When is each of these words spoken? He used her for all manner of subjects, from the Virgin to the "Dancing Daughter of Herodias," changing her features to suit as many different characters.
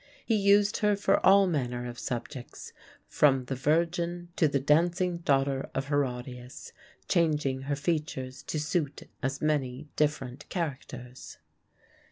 He 0.25 0.33
used 0.35 0.77
her 0.77 0.95
for 0.95 1.23
all 1.23 1.45
manner 1.45 1.85
of 1.87 1.99
subjects, 1.99 2.73
from 3.07 3.45
the 3.45 3.55
Virgin 3.55 4.29
to 4.35 4.47
the 4.47 4.59
"Dancing 4.59 5.19
Daughter 5.19 5.69
of 5.75 5.89
Herodias," 5.89 6.73
changing 7.07 7.61
her 7.69 7.75
features 7.75 8.41
to 8.41 8.59
suit 8.59 9.03
as 9.21 9.43
many 9.43 9.89
different 9.95 10.49
characters. 10.49 11.37